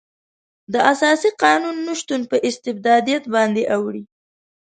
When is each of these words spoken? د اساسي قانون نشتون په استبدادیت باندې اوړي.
د 0.73 0.75
اساسي 0.91 1.29
قانون 1.43 1.75
نشتون 1.87 2.21
په 2.31 2.37
استبدادیت 2.47 3.23
باندې 3.35 3.63
اوړي. 3.75 4.03